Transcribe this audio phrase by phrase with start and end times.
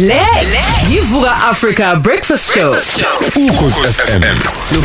[0.00, 0.16] Le
[0.90, 2.72] yivuka Africa Breakfast Show.
[3.36, 4.22] ukhosi FM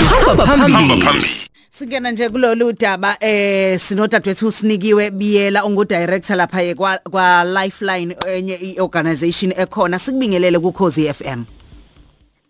[0.05, 1.27] hamba phambili.
[1.69, 8.15] Singena nje kulolu daba eh sinodadewethu sinikiwe biyela ungu director lapha ye kwa, kwa Lifeline
[8.27, 11.43] enye iorganization ekhona sikubingelele ku Khosi FM.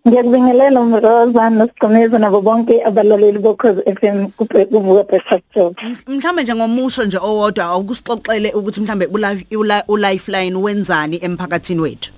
[0.08, 5.76] Ngiyakubingelela umroza nosigqumeza nabo bonke abalaleli bokhozi FM kuvuka breakfast show.
[6.08, 9.10] Mhlambe nje ngomusho nje owodwa awukusixoxele ukuthi mhlambe
[9.88, 12.12] uLifeline wenzani emphakathini wethu.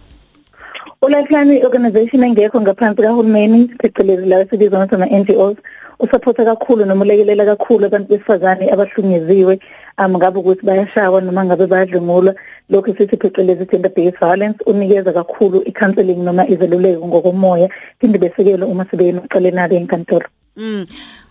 [1.01, 5.57] uLifeline organization engekho ngaphansi kahulumeni phecelezi la esibizwa ngathi ama-NGOs
[5.99, 9.59] usupporta kakhulu noma ulekelela kakhulu abantu besifazane abahlukunyeziwe
[9.97, 12.35] um ngabe ukuthi bayashawa noma ngabe bayadlwengulwa
[12.69, 18.85] lokhu sithi phecelezi gender based violence unikeza kakhulu i-counseling noma izeluleko ngokomoya phinde besekele uma
[18.91, 20.85] sebeyena ucaleni abe enkantolo Mm.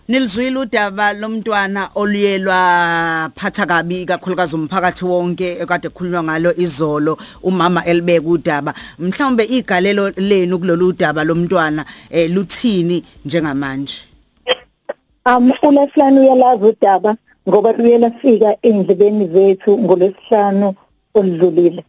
[0.07, 8.27] Nilizwile udaba lomntwana oluyelwa phatha kabi kakhulukazi umphakathi wonke ekade kukhulunywa ngalo izolo umama elibeka
[8.27, 14.07] udaba mhlawumbe igalelo lenu kulolu daba lomntwana eh luthini njengamanje
[15.25, 17.15] Um uLesihlanu uyalazi udaba
[17.49, 20.75] ngoba luye lafika endlebeni zethu ngolesihlanu
[21.13, 21.83] oludlulile.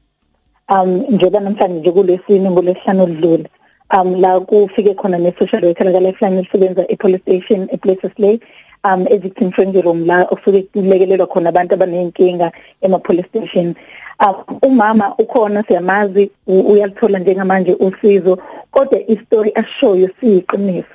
[0.69, 3.49] Um njengoba namhlanje nje kulesini ngolesihlanu oludlule.
[3.91, 8.13] Um la kufike khona ne social worker la Lifeline isebenza e police station e Places
[8.19, 8.39] Lay
[8.85, 13.75] um e victim friendly room la osuke kulekelelwa khona abantu abanenkinga ema police station.
[14.21, 18.39] Um umama ukhona siyamazi u- uyalithola njengamanje usizo
[18.71, 20.89] kodwa istory ashoyo siyiqiniso.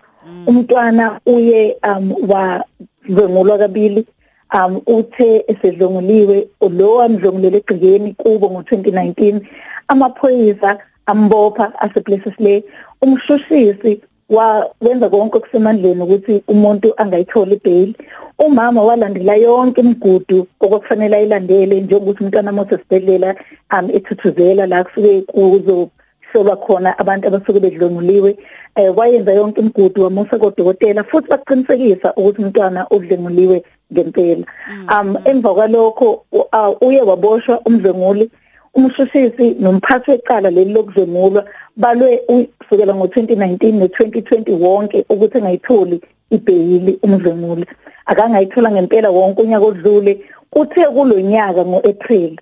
[0.48, 4.06] umntwana uye um wadlwengulwa kabili
[4.54, 9.42] um uthe esedlonguliwe lo amdlongulele egcikeni kubo ngo2019
[9.88, 12.64] amaphoyisa ambopha aseplaces le
[13.02, 17.94] umshushisi wa wenza konke okusemandleni ukuthi umuntu angayithola ibail.
[18.40, 23.36] Umama walandela yonke imigudu okufanele ayilandele njengokuthi umntwana mose sibedlela
[23.72, 25.90] um ethuthuzela la kusuke kuzo
[26.34, 28.38] soba khona abantu abasuke bedlonguliwe.
[28.76, 34.46] Eh wayenza yonke imigudu wamusa kodokotela futhi baqinisekisa ukuthi umntwana udlenguliwe ngempela.
[34.90, 38.30] Um emva kwalokho uh, uye waboshwa umdlenguli
[38.74, 41.46] umshushisi nomphathi wecala leli lokudlengulwa
[41.78, 42.18] balwe
[42.60, 47.66] kusukela ngo2019 no2020 wonke ukuthi engayitholi ibheyili umdlenguli
[48.06, 50.14] akangayithola ngempela wonke unyaka odlule
[50.50, 52.34] kuthe kulonyaka ngoApril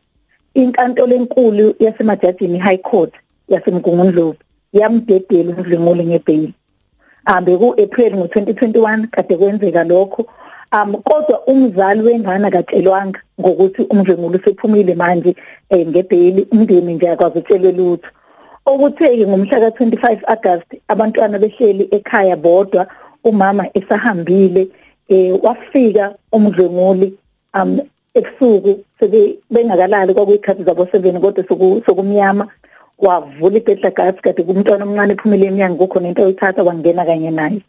[0.54, 3.14] inkantolo enkulu yasemajajini high court
[3.50, 4.38] yasemgungundlovu
[4.74, 6.54] yamdedela umdlenguli ngebhayili
[7.26, 10.26] abe ku-April ngo2021 kade kwenzeka lokho
[10.74, 15.36] um kodwa umzali wengane akatshelwanga ngokuthi umdlenguli usephumile manje
[15.70, 18.10] eh, ngebhayili umndeni nje akwazi utshelwe lutho.
[18.66, 22.88] Okutheke ngomhla ka25 August abantwana behleli ekhaya bodwa
[23.24, 24.68] umama esahambile
[25.10, 27.14] eh wafika umdlenguli
[27.54, 27.80] um
[28.14, 32.48] ebusuku sebe bengakalali kwakuyikhathi zabo 7 kodwa soku- sokumnyama
[33.00, 37.62] wavula ibhedla gas kade kumntwana omncane ephumile eminyango kukhona into oyithatha wangena kanye naye.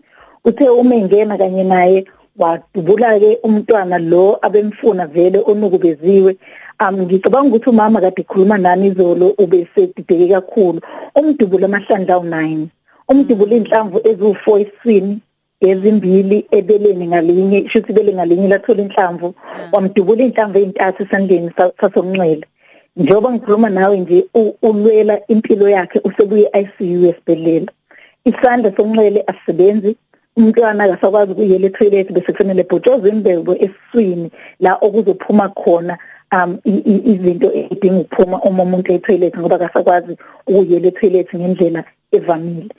[0.45, 2.05] Uthe uma engena kanye naye
[2.39, 6.37] wadubula ke umntwana lo abemfuna vele onukubeziwe
[6.81, 10.81] um ngicabanga ukuthi umama kade khuluma nani izolo ubesedideke kakhulu.
[11.15, 12.67] Umdubulo amahlandla awu9
[13.09, 15.19] umdubulo inhlamvu eziwu4 esini
[15.61, 19.35] ezimbili ebeleni ngalinye shuthi ibele ngalinye lathola inhlamvu.
[19.73, 22.47] Wamdubula inhlamvu ezintathu esandleni sa- sasomnxele
[22.97, 27.71] njengoba ngikhuluma nawe nje u- ulwela impilo yakhe usebuye ICU esibhedlela.
[28.25, 29.97] Isandla sonxele asisebenzi
[30.37, 35.99] umntwana akasakwazi ukuyela etoilet bese kufanele bhotshoze imbebo esiswini la okuzophuma khona
[36.33, 40.17] um izinto edinga ukuphuma uma umuntu etoilet ngoba akasakwazi
[40.47, 42.71] ukuyela etoilet ngendlela evamile.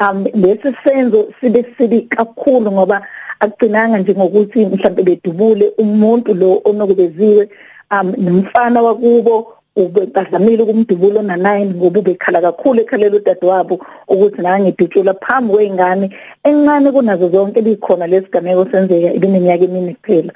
[0.00, 3.06] Um lesi senzo sibe sibi kakhulu ngoba
[3.40, 7.48] akugcinanga nje ngokuthi mhlawumbe bedubule umuntu lo onokubeziwe
[7.90, 13.74] um nomfana wakubo ubekadlamile kumdubulo ona9 ngoba ubekhala kakhulu ekhalela udadewabo
[14.12, 16.06] ukuthi nangidutshula phambi kwengane
[16.48, 20.32] encane kunazo zonke bikhona lesigameko senzeka ibineminyaka emini kuphela.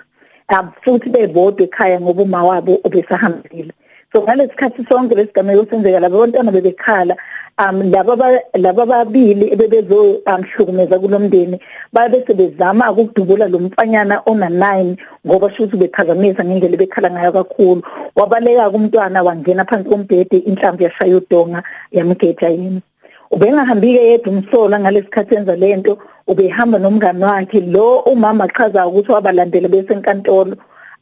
[0.48, 3.72] Um futhi bebodwa ekhaya ngoba uma wabo ubesahambile
[4.12, 7.16] so ngalesikhathi sonke lesigameko senzeka labo bantwana bebekhala
[7.58, 11.60] um laba ba- laba babili ebebezo amhlukumeza kulomndeni
[11.92, 17.82] babe sebezama ukudubula lo mfanyana ona 9 ngoba shuthi bephazamisa ngendlela bekhala ngayo kakhulu.
[18.16, 21.62] Wabaleka kumntwana wangena phansi kombhede inhlamvu yashaya udonga
[21.92, 22.82] yamgeja yini
[23.30, 29.68] ubengahambi ke yedwa umsola ngalesikhathi enza lento ubehamba nomngane wakhe lo umama achaza ukuthi wabalandela
[29.68, 29.96] bese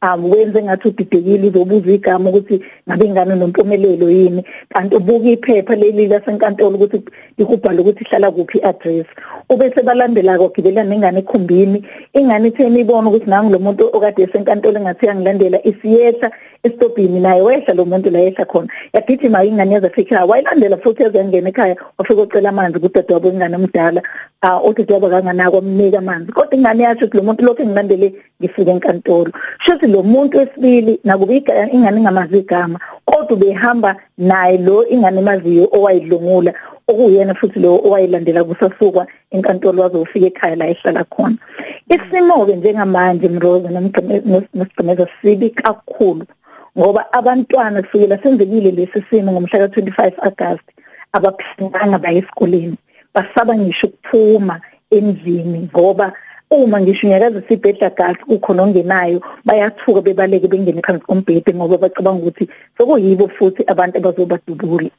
[0.04, 4.44] enkantolo um wenze ngathi udidekile uzobuza igama ukuthi ngabe ingane nompumelelo yini?
[4.68, 7.02] Kanti ubuka iphepha leli lasenkantolo ukuthi
[7.38, 9.06] likubhala ukuthi ihlala kuphi address
[9.48, 11.84] ubese balandela kwagibela nengane ekhumbini.
[12.14, 16.30] Ingane itheni ibona ukuthi nangu lo muntu okade esenkantolo engathi yangilandela isiyehla
[16.62, 18.68] esitobhini naye wehla lo muntu la yehla khona.
[18.92, 24.02] Yagijima ingane yaze ekhaya wayilandela futhi yazengena ekhaya wafika ucela amanzi kudadewabo ingane omdala.
[24.42, 26.32] Ah udadewabo kanganako amnika amanzi.
[26.32, 29.32] Kodwa ingane yasho ukuthi lo muntu lokho engilandele ngifike enkantolo.
[29.60, 31.34] Shothi lo muntu wesibili nakuba
[31.72, 36.52] ingane ingamazi igama kodwa ubehamba naye lo ingane emaziyo owayidlungula
[36.88, 41.36] okuyena futhi lo owayilandela kusasukwa enkantolo wazofika ekhaya la ehlala khona.
[41.94, 46.26] Isimo ke njengamanje Mroza nosigcemeza sibi kakhulu
[46.78, 50.66] ngoba abantwana kusukela senzekile lesi simo ngomhla ka25 August
[51.12, 52.76] abaphindanga baye esikoleni
[53.14, 54.60] basaba ngisho ukuphuma
[54.90, 56.12] endlini ngoba
[56.50, 62.48] uma ngisho nyakaze sibhedla gazi kukhona ongenayo bayathuka bebaleke bengene phansi kombhede ngoba bacabanga ukuthi
[62.78, 64.90] sokuyibo futhi abantu abazobadubula.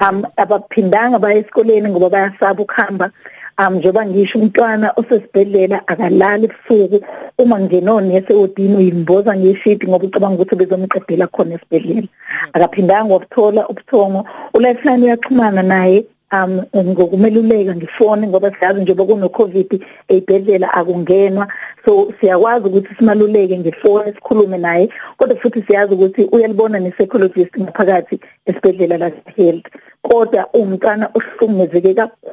[0.00, 3.10] Um abaphindanga baya esikoleni ngoba bayasaba ukuhamba.
[3.58, 6.98] Um njengoba ngisho umntwana osesibhedlela akalali ebusuku
[7.38, 12.08] uma ngenonese odini uyimboza ngeshidi ngoba ucabanga ukuthi bezomqedela khona esibhedlela.
[12.52, 14.24] Akaphindanga wakuthola ubuthongo
[14.54, 16.04] ulifeline uyaxhumana naye.
[16.32, 21.46] Um ngokumeluleka ngifone ngoba siyazi njengoba kuno covid eyibhedlela akungenwa.
[21.84, 28.20] So siyakwazi ukuthi simaluleke ngifone sikhulume naye kodwa futhi siyazi ukuthi uyalibona ne psychologist ngaphakathi
[28.46, 29.66] esibhedlela la health
[30.02, 32.29] kodwa umntana uhlungezeke kakhulu.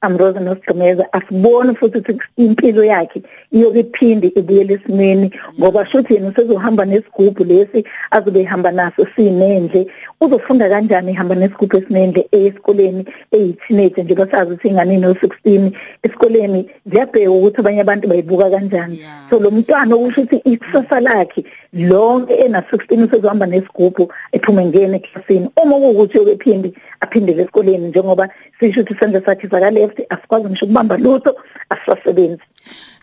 [0.00, 6.84] Amroza nosigcemeza asibone futhi ukuthi impilo yakhe iyoke iphinde ibuyele esimeni ngoba shothi yena usezohamba
[6.84, 9.86] nesigubhu lesi azobe ehamba naso sinendle.
[10.20, 17.60] Uzofunda kanjani ehamba nesigubhu esinendle esikoleni eyi-teenage njengoba sazi ukuthi ingane no-16 esikoleni ziyabheka ukuthi
[17.60, 19.00] abanye abantu bayibuka kanjani.
[19.30, 25.50] So lo mntwana okusho ukuthi ikusasa lakhe lonke ena-16 usezohamba nesigubhu ephume ngene eklasini.
[25.62, 28.28] Uma kuwukuthi yokephinde aphindele esikoleni njengoba
[28.60, 31.34] sisho ukuthi senze sakhe saka-left asikwazi ngisho ukubamba lutho
[31.70, 32.42] asisasebenzi.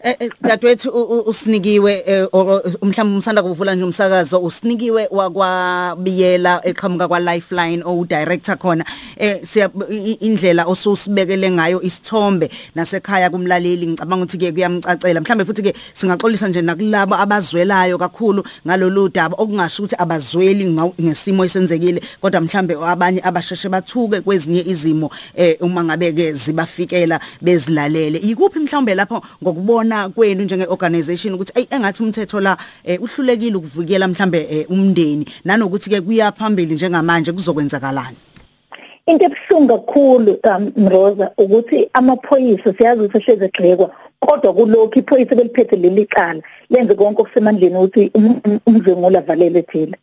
[0.03, 0.89] Eh, eh dadwethu
[1.25, 2.27] usinikiwe eh,
[2.81, 8.85] mhlawumbe umsanda kuvula nje umsakazo usinikiwe wakwabiyela eqhamuka kwa Lifeline o director khona.
[9.17, 9.69] Eh siya
[10.19, 15.21] indlela osusibekele ngayo isithombe nasekhaya kumlaleli ngicabanga ukuthi ke kuyamcacela.
[15.21, 20.65] Mhlambe futhi ke singaxolisa nje nakulabo abazwelayo kakhulu ngalolu daba okungasho ukuthi abazweli
[21.01, 28.19] ngesimo esenzekile kodwa mhlambe abanye abasheshe bathuke kwezinye izimo eh uma ngabe ke zibafikela bezilalele.
[28.19, 32.57] Ikuphi mhlambe lapho ngokubona kwenu njenge organization ukuthi ay engathi umthetho la
[32.99, 38.17] uhlulekile ukuvikela mhlambe umndeni nanokuthi ke kuyaphambili njengamanje kuzokwenzakalani?
[39.05, 40.39] Into ebuhlungu kakhulu
[40.77, 47.21] Mroza ukuthi amaphoyisa siyazi ukuthi ehleze egxekwa kodwa kulokho iphoyisa beliphethe leli cala lenze konke
[47.21, 48.11] okusemandleni ukuthi
[48.65, 49.97] umzengula avalele ejele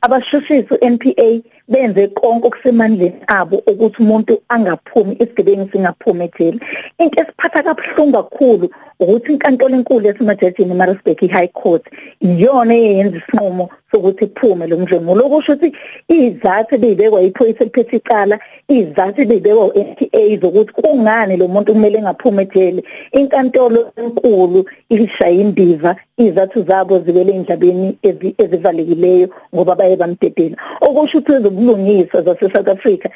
[0.00, 1.28] abashushisi uNPA
[1.68, 6.58] benze konke okusemandleni abo ukuthi umuntu angaphumi isigebengu singaphumi ejele.
[6.98, 8.70] Into esiphatha kabuhlungu kakhulu
[9.00, 11.84] ukuthi inkantolo enkulu yasemajajini eMaritzburg High Court
[12.20, 15.72] iyona eyenza isinqumo sokuthi kuphume lo mdlengulo okusho ukuthi
[16.08, 18.38] izathu bezibekwa iphoyisa eliphethe icala
[18.68, 22.82] izathu bezibekwa uNPA zokuthi kungani lo muntu kumele engaphumi ejele.
[23.12, 27.98] Inkantolo enkulu ishaya indiva izathu zabo ziwele endlabeni
[28.38, 30.56] ezivalekileyo ngoba baye bamdedela.
[30.80, 33.08] Okusho ukuthi ezobulungiswa zase South Africa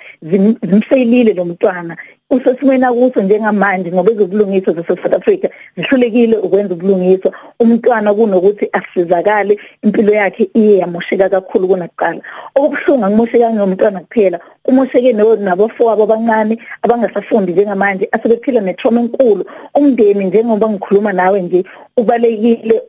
[0.69, 1.97] zimfailile lo mntwana.
[2.31, 7.32] Usesimweni akuso njengamanje ngoba ezobulungiswa zase South Africa zihlulekile ukwenza ubulungiswa.
[7.61, 12.21] Umntwana kunokuthi asizakale impilo yakhe iye yamosheka kakhulu kunakuqala.
[12.55, 19.45] Okubuhlungu akumoshekanga ngomntwana kuphela kumosheke nabafowabo abancane abangasafundi njengamanje asebephila netrauma enkulu.
[19.75, 21.64] Umndeni njengoba ngikhuluma nawe nje
[21.97, 22.83] ubalekile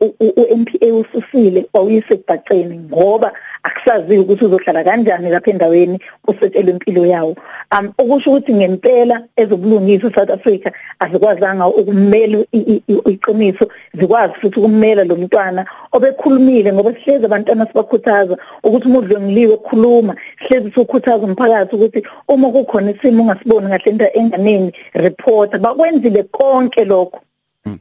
[0.52, 7.36] uMPA ususile wawuyise kubhaceni ngoba akusazi ukuthi uzohlala kanjani lapha endaweni usetshela impilo yawo.
[7.78, 12.38] Um ukusho ukuthi ngempela ezobulungiswa South Africa azikwazanga ukumela
[13.12, 20.16] iqiniso zikwazi futhi ukumela lo mntwana obekhulumile ngoba sihleze abantwana sibakhuthaza ukuthi umudlo ngiliwe ukukhuluma
[20.38, 27.20] sihleze sikhuthaza umphakathi ukuthi uma kukhona isimo ungasiboni ngahle into enganeni report bakwenzile konke lokho.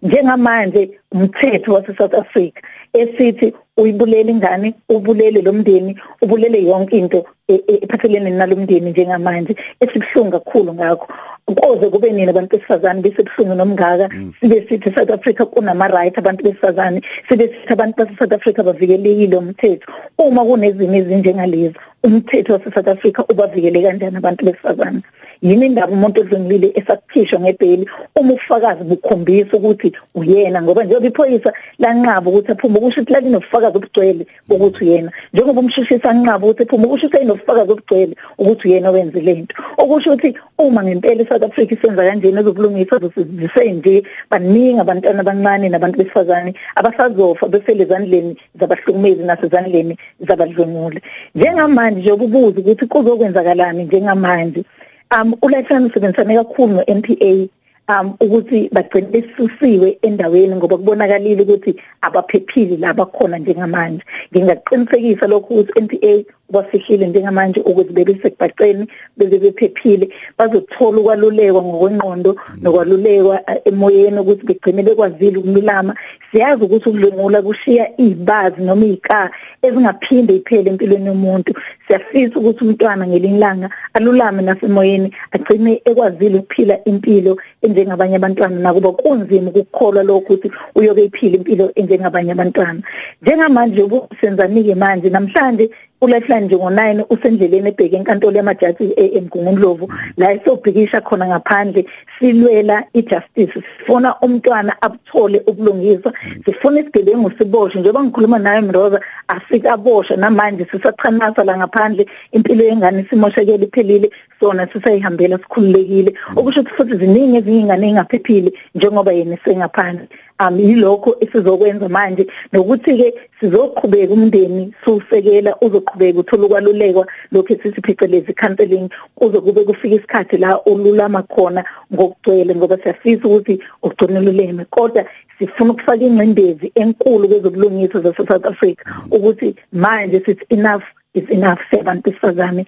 [0.02, 2.60] Njengamanje umthetho wase South Africa
[2.94, 9.56] esithi uyibulele ingane ubulele lo mndeni ubulele yonke into ephathelene nalomndeni njengamanje.
[9.80, 11.08] Esibhlungu kakhulu ngakho.
[11.46, 14.10] Koze kube nina abantu besifazane besebhlungu nomngaka.
[14.40, 17.02] Sibe sithi South Africa kunama right abantu besifazane.
[17.28, 19.92] Sibe sithi abantu base South Africa bavikelekile umthetho.
[20.18, 25.02] Uma kunezimo ezinjengalezi umthetho wase South Africa ubavikele kanjani abantu besifazane?
[25.42, 27.90] Yini indaba umuntu odlungile esakukhishwa ngebheli?
[28.16, 33.78] Uma ufakazi bukhombisa ukuthi uyena ngoba njengoba iphoyisa lanqaba ukuthi aphume kusho ukuthi lalinofakazi nobufakazi
[33.78, 39.22] obugcwele ukuthi uyena njengoba umshushisi anqaba ukuthi phuma ukusho ukuthi enobufakazi obugcwele ukuthi uyena owenze
[39.22, 43.00] lento okusho ukuthi uma ngempela iSouth Africa isenza kanjena ezobulungisa
[43.40, 49.98] zisenje baningi abantwana abancane nabantu besifazane abasazofa befele ezandleni zabahlukumezi nasezandleni
[50.28, 51.02] zabadlwengule
[51.36, 54.64] njengamanje nje ububuza ukuthi kuzokwenzakalani njengamanje?
[55.12, 57.48] Um uLahlani usebenzisane kakhulu no-NPA
[57.92, 64.04] um ukuthi bagcine besusiwe endaweni ngoba kubonakalile ukuthi abaphephile laba khona njengamanje.
[64.32, 66.14] Ngingaqinisekisa lokho ukuthi NPA
[66.52, 70.10] bafihlile njengamanje ukuthi bebe sekubhaqeni bebe bephephile.
[70.38, 75.96] Bazothola ukwalulekwa ngokwengqondo nokwalulekwa emoyeni ukuthi begcine bekwazile ukumlama
[76.32, 79.32] siyazi ukuthi ukudlengula kushiya izibazi noma izika
[79.62, 81.54] ezingaphinde iphele empilweni yomuntu.
[81.88, 88.60] Siyafisa ukuthi umntwana ngelinyanga alulame nasemoyeni agcine ekwazile ukuphila impilo enjengabanye abantwana.
[88.60, 92.82] Nakuba kunzima ukukholwa lokho ukuthi uyoke iphila impilo enjengabanye abantwana.
[93.22, 95.70] Njengamanje ubusenzanike manje namhlanje
[96.02, 101.86] uLahlani nje ngo9 usendleleni ebheke enkantolo yamajaji eMgungundlovu la esobhikisha khona ngaphandle
[102.20, 103.62] silwela ijustice.
[103.78, 106.14] Sifuna umntwana abuthole ubulungiswa.
[106.46, 107.82] Sifuna isigebengu siboshwe.
[107.82, 110.16] Njengoba ngikhuluma naye Mroza asikabosha.
[110.16, 112.06] Namanje sisaqhanasa la ngaphandle.
[112.32, 114.12] Impilo yengane simoshekele iphelile.
[114.40, 116.14] Sona sisayihambela sikhululekile.
[116.36, 120.08] Okusho ukuthi futhi ziningi ezinye ingane engaphephile njengoba yena sengaphandle
[120.48, 127.08] um yilokho esizokwenza manje nokuthi ke sizoqhubeka umndeni susekela uzoqhubeka uthola ukwalulekwa.
[127.32, 134.66] Lokho esisiphecelezi counseling kuze kube kufika isikhathi la ululama khona ngokugcwele ngoba siyafisa ukuthi ugcineluleme
[134.66, 135.06] kodwa
[135.40, 140.84] sifuna ukufaka ingcindezi enkulu kwezobulungiswa zase South Africa ukuthi manje sithi enough
[141.14, 142.66] is enough sebantu besifazane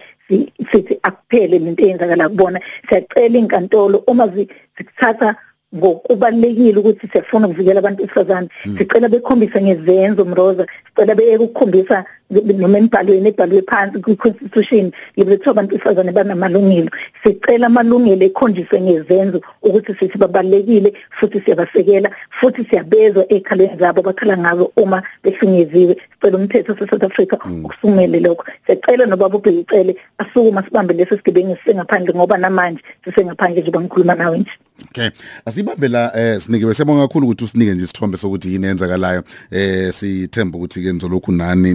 [0.70, 2.60] sithi akuphele lento eyenzakala kubona.
[2.88, 5.36] Siyacela inkantolo uma zikuthatha
[5.76, 8.48] ngokubalekile ukuthi siyafuna ukuvikela abantu besifazane.
[8.78, 10.66] Sicela bekhombise ngezenzo mroza.
[10.88, 12.04] Sicela beyeke ukukhombisa
[12.42, 16.90] noma emibhalweni ebhalwe phansi kwi-constitution yethu abantu besifazane banamalungelo.
[17.22, 24.72] Sicela amalungelo ekhonjiswe ngezenzo ukuthi sithi babalekile futhi siyabasekela futhi siyabezwa ekhaleni zabo bakhala ngazo
[24.76, 25.96] uma behlingeziwe.
[26.14, 28.44] Sicela umthetho wase-South Africa ukusumele lokho.
[28.66, 34.50] Siyacela nobaba ubhekicele asukuma sibambe leso sigebengu sisengaphandle ngoba namanje sisengaphandle nje bangikhuluma nawe nje.
[34.90, 35.10] Okay.
[35.44, 39.22] Asibambe la eh sinike siyabonga kakhulu ukuthi usinike nje isithombe sokuthi yini enzakalayo.
[39.50, 41.74] Eh sithemba ukuthi ke nizolokhu nani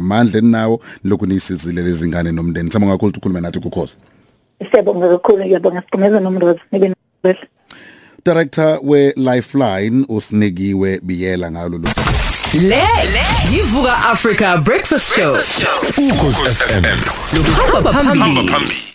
[0.00, 2.70] ningamandla eninawo lokhu nisizile lezi ngane nomndeni.
[2.70, 3.94] Siyabonga kakhulu ukukhuluma nathi kukhoza.
[4.70, 7.48] Siyabonga kakhulu ngiyabonga siqhumeza nomrozi nibe nobele.
[8.24, 11.88] Director we Lifeline usinikiwe biyela ngalo lo.
[12.54, 15.34] Le le yivuka Africa Breakfast Show.
[15.98, 16.84] Ukhozi FM.
[17.36, 18.48] Lo hamba phambili.
[18.48, 18.89] phambili.